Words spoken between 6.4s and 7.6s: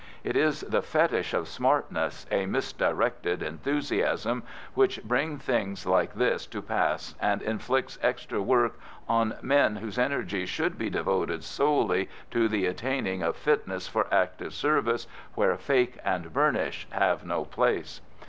to pass and